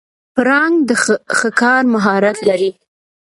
[0.35, 0.89] پړانګ د
[1.39, 2.71] ښکار مهارت لري.